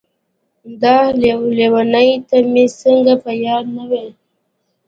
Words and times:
داح 0.81 1.05
لېونۍ 1.57 2.09
ته 2.27 2.37
مې 2.51 2.65
څنګه 2.81 3.13
په 3.23 3.31
ياده 3.43 3.69
نه 3.75 3.83
وې. 3.89 4.05